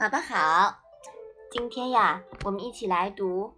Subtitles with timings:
[0.00, 0.78] 宝宝好，
[1.50, 3.52] 今天呀，我们一起来读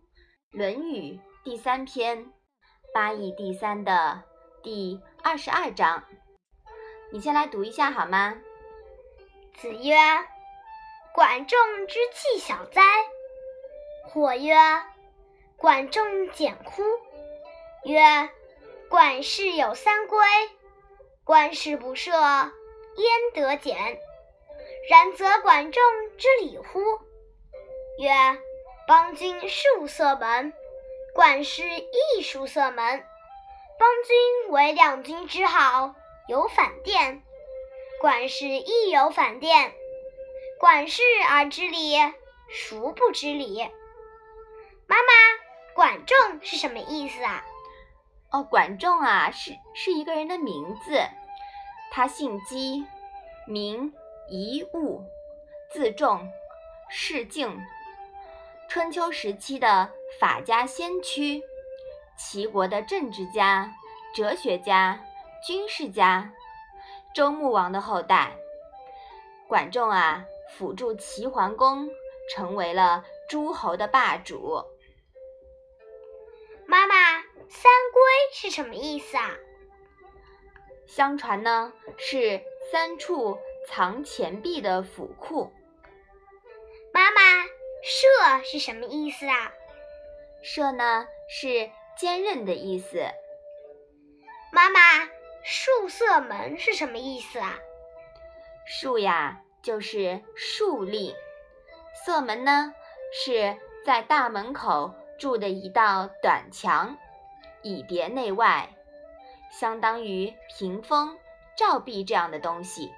[0.58, 1.12] 《论语》
[1.44, 2.32] 第三篇
[2.94, 4.22] “八义第三”的
[4.62, 6.02] 第二十二章。
[7.12, 8.38] 你先来读一下好吗？
[9.52, 9.94] 子曰
[11.12, 12.80] ：“管仲之气小哉？”
[14.08, 14.54] 或曰
[15.58, 16.82] ：“管仲简乎？”
[17.84, 18.00] 曰
[18.88, 20.18] ：“管氏有三规，
[21.22, 24.00] 官事不赦，焉得简？”
[24.90, 25.80] 然则管仲
[26.18, 26.80] 之礼乎？
[28.00, 28.10] 曰：
[28.88, 30.52] 邦君树色门，
[31.14, 32.76] 管氏亦树色门。
[33.78, 35.94] 邦君为两军之好，
[36.26, 37.22] 有反殿；
[38.00, 39.72] 管氏亦有反殿。
[40.58, 41.96] 管事而知礼，
[42.48, 43.62] 孰不知礼？
[44.88, 45.12] 妈妈，
[45.72, 47.44] 管仲是什么意思啊？
[48.32, 51.00] 哦，管仲啊，是是一个人的名字，
[51.92, 52.84] 他姓姬，
[53.46, 53.94] 名。
[54.30, 55.02] 遗物，
[55.72, 56.30] 自重，
[56.88, 57.60] 世敬。
[58.68, 61.42] 春秋时期的法家先驱，
[62.16, 63.74] 齐国的政治家、
[64.14, 65.04] 哲学家、
[65.44, 66.32] 军事家，
[67.12, 68.36] 周穆王的后代。
[69.48, 70.24] 管仲啊，
[70.56, 71.88] 辅助齐桓公，
[72.32, 74.62] 成为了诸侯的霸主。
[76.66, 76.94] 妈妈，
[77.48, 78.00] 三规
[78.32, 79.32] 是什么意思啊？
[80.86, 82.40] 相传呢，是
[82.70, 83.36] 三处。
[83.66, 85.52] 藏钱币的府库。
[86.92, 87.20] 妈妈，
[87.82, 89.52] 射是什么意思啊？
[90.42, 93.04] 射呢是坚韧的意思。
[94.52, 94.80] 妈妈，
[95.44, 97.58] 树色门是什么意思啊？
[98.66, 101.14] 树呀就是树立，
[102.04, 102.74] 色门呢
[103.12, 106.96] 是在大门口筑的一道短墙，
[107.62, 108.68] 以别内外，
[109.52, 111.18] 相当于屏风、
[111.56, 112.92] 照壁这样的东西。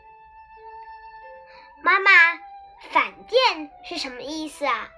[3.85, 4.91] 是什么意思啊？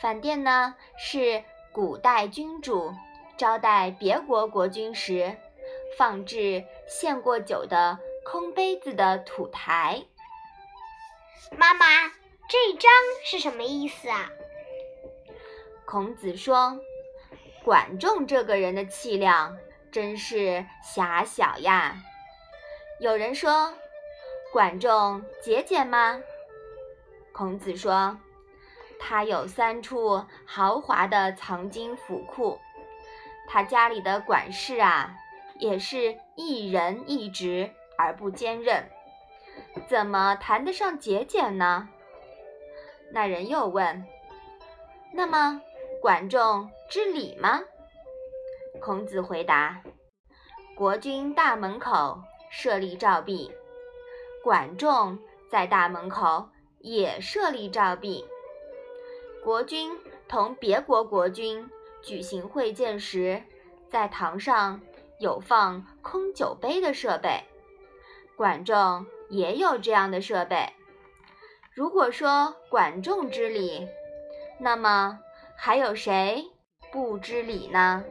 [0.00, 1.42] 反殿呢，是
[1.72, 2.94] 古代君主
[3.36, 5.36] 招待别国国君时
[5.96, 10.04] 放置献过酒的空杯子的土台。
[11.56, 11.86] 妈妈，
[12.48, 12.90] 这一章
[13.24, 14.30] 是什么意思啊？
[15.84, 16.78] 孔子说
[17.64, 19.56] ：“管仲这个人的气量
[19.90, 21.96] 真是狭小呀。”
[23.00, 23.74] 有人说。
[24.50, 26.22] 管仲节俭吗？
[27.38, 28.18] 孔子说，
[28.98, 32.58] 他有三处豪华的藏金府库，
[33.46, 35.14] 他家里的管事啊，
[35.60, 38.82] 也是一人一职而不兼任，
[39.86, 41.88] 怎么谈得上节俭呢？
[43.12, 44.04] 那人又问
[45.14, 45.62] ：“那么
[46.02, 47.60] 管仲知礼吗？”
[48.82, 49.80] 孔子回答
[50.74, 52.20] ：“国君大门口
[52.50, 53.52] 设立照壁。”
[54.42, 55.16] 管仲
[55.48, 56.48] 在大门口
[56.80, 58.24] 也设立照壁。
[59.44, 59.90] 国君
[60.28, 61.68] 同别国国君
[62.02, 63.42] 举行会见时，
[63.88, 64.80] 在堂上
[65.18, 67.42] 有放空酒杯的设备。
[68.36, 70.72] 管仲也有这样的设备。
[71.74, 73.88] 如果说管仲知礼，
[74.58, 75.18] 那么
[75.56, 76.44] 还有谁
[76.92, 78.04] 不知礼呢？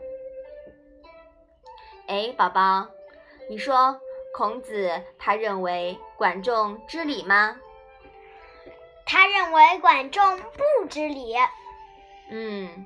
[2.07, 2.87] 哎，宝宝，
[3.49, 3.99] 你说。
[4.33, 7.59] 孔子他认为管仲知礼吗？
[9.07, 11.33] 他认为管仲不知礼。
[12.29, 12.85] 嗯，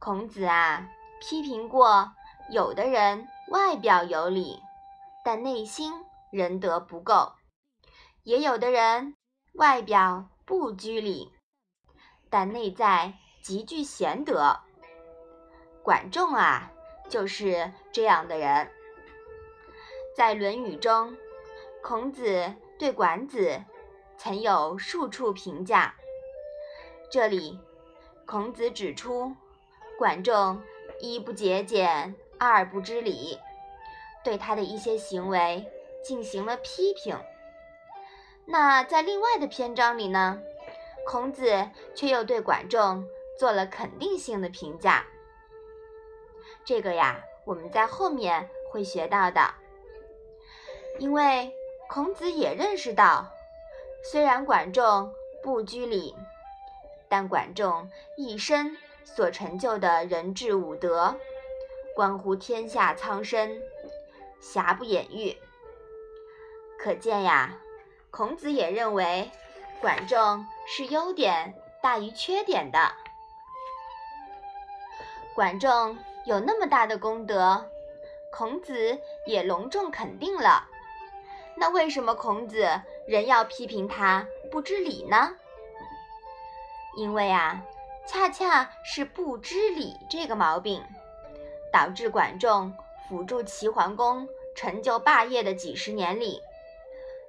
[0.00, 0.88] 孔子啊
[1.20, 2.12] 批评过
[2.50, 4.60] 有的人外表有礼，
[5.24, 5.92] 但内心
[6.32, 7.36] 仁德不够；
[8.24, 9.14] 也有的人
[9.54, 11.32] 外表不拘礼，
[12.28, 14.58] 但内在极具贤德。
[15.84, 16.72] 管仲啊
[17.08, 18.70] 就是这样的人。
[20.16, 21.16] 在《论语》中，
[21.80, 23.62] 孔子对管子
[24.18, 25.94] 曾有数处评价。
[27.10, 27.58] 这里，
[28.26, 29.32] 孔子指出
[29.96, 30.60] 管仲
[31.00, 33.38] 一不节俭，二不知礼，
[34.24, 35.64] 对他的一些行为
[36.04, 37.18] 进行了批评。
[38.44, 40.40] 那在另外的篇章里呢，
[41.06, 43.06] 孔子却又对管仲
[43.38, 45.06] 做了肯定性的评价。
[46.64, 49.54] 这个呀，我们在后面会学到的。
[50.98, 51.54] 因为
[51.88, 53.30] 孔子也认识到，
[54.10, 55.12] 虽然管仲
[55.42, 56.16] 不拘礼，
[57.10, 58.74] 但管仲一生
[59.04, 61.14] 所成就的仁智武德，
[61.94, 63.60] 关乎天下苍生，
[64.40, 65.36] 瑕不掩瑜。
[66.78, 67.58] 可见呀，
[68.10, 69.30] 孔子也认为
[69.78, 72.90] 管仲是优点大于缺点的。
[75.34, 77.62] 管仲有那么大的功德，
[78.32, 80.66] 孔子也隆重肯定了。
[81.60, 85.34] 那为什么孔子人要批评他不知礼呢？
[86.94, 87.64] 因为啊，
[88.06, 90.84] 恰恰是不知礼这个毛病，
[91.72, 92.76] 导致管仲
[93.08, 96.42] 辅助齐桓公成就霸业的几十年里，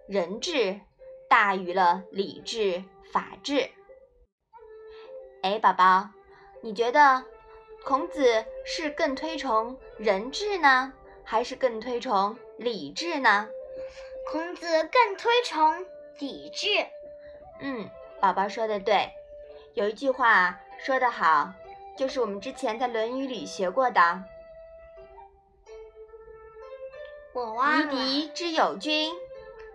[0.06, 0.82] 人治
[1.30, 2.84] 大于了礼治、
[3.14, 3.70] 法治。
[5.42, 6.10] 哎，宝宝，
[6.62, 7.24] 你觉得
[7.86, 10.92] 孔子是更推崇人治呢，
[11.24, 13.48] 还是更推崇礼治呢？
[14.32, 15.88] 孔子更推崇
[16.20, 16.68] 礼制。
[17.62, 17.90] 嗯，
[18.22, 19.12] 宝宝说的对。
[19.74, 21.52] 有一句话说得好，
[21.98, 24.24] 就是我们之前在《论语》里学过的
[27.34, 29.12] ：“我忘了。”夷狄之有君，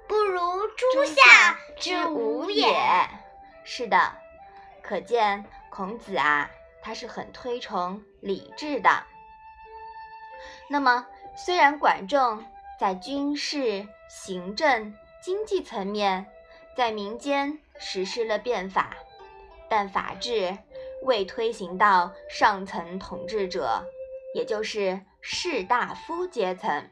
[0.06, 2.72] 不如诸夏之无也。
[3.64, 4.12] 是的，
[4.82, 6.48] 可见孔子啊，
[6.80, 9.02] 他是很推崇礼制的。
[10.68, 11.04] 那么，
[11.36, 12.44] 虽然管仲
[12.78, 16.26] 在军事、行政、经济层面，
[16.76, 18.96] 在民间实施了变法。
[19.68, 20.56] 但法治
[21.02, 23.84] 未推行到上层统治者，
[24.34, 26.88] 也就是士大夫阶层。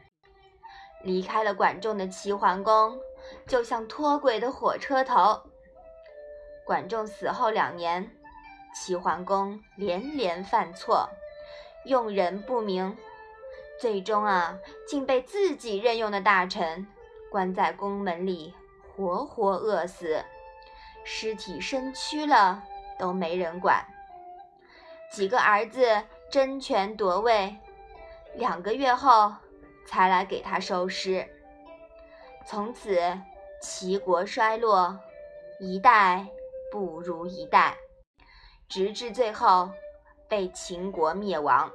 [1.02, 2.99] 离开了管仲的齐桓公，
[3.46, 5.43] 就像脱轨的火车头。
[6.64, 8.11] 管仲死后两年，
[8.75, 11.08] 齐桓公连连犯错，
[11.85, 12.96] 用人不明，
[13.81, 16.87] 最终啊，竟被自己任用的大臣
[17.31, 18.55] 关在宫门里，
[18.95, 20.25] 活活饿死，
[21.05, 22.65] 尸体身躯了。
[22.99, 23.85] 都没人管，
[25.11, 27.57] 几个儿子争权夺位，
[28.35, 29.33] 两个月后
[29.87, 31.27] 才来给他收尸。
[32.47, 33.01] 从此
[33.61, 34.97] 齐国衰落，
[35.59, 36.25] 一代
[36.71, 37.77] 不如一代，
[38.69, 39.69] 直至最后
[40.29, 41.73] 被秦国灭亡。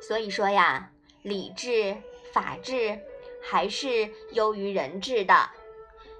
[0.00, 0.90] 所以说呀，
[1.22, 1.96] 理智、
[2.32, 2.98] 法治
[3.42, 5.50] 还是优于人治的，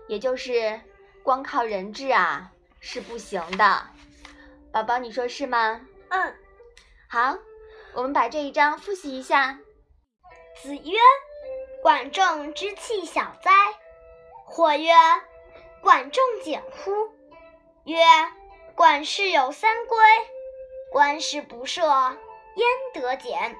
[0.06, 0.80] 也就是
[1.22, 2.52] 光靠人治啊。
[2.80, 3.88] 是不行的，
[4.70, 5.80] 宝宝，你说是吗？
[6.10, 6.34] 嗯，
[7.08, 7.36] 好，
[7.92, 9.58] 我们把这一章复习一下。
[10.62, 10.92] 子曰
[11.82, 13.50] ：“管仲之器小哉！”
[14.46, 14.92] 或曰
[15.82, 16.92] ：“管仲简乎？”
[17.82, 17.98] 曰
[18.76, 19.98] ：“管事有三规，
[20.92, 22.16] 官事不赦，
[22.58, 23.56] 焉得俭？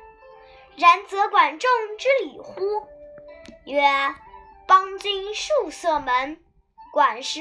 [0.77, 2.63] 然则管仲之礼乎？”
[3.65, 3.83] 曰
[4.67, 6.43] ：“邦君数色门，
[6.93, 7.41] 管事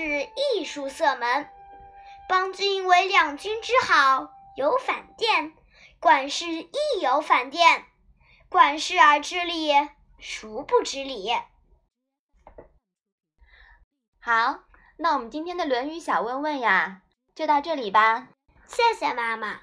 [0.55, 1.49] 亦数色门。”
[2.29, 5.53] 邦君为两军之好，有反殿；
[5.99, 7.85] 管事亦有反殿。
[8.49, 9.71] 管事而知礼，
[10.19, 11.31] 孰不知礼？
[14.19, 14.59] 好，
[14.97, 18.27] 那我们今天的《论语》小问问呀，就到这里吧。
[18.67, 19.61] 谢谢妈妈。